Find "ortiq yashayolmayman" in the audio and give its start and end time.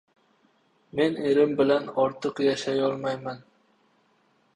2.05-3.45